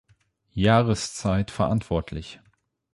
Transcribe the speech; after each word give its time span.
Jahreszeit 0.55 1.51
verantwortlich. 1.51 2.39